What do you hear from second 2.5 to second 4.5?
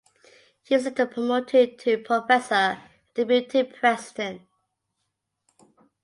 and deputy president.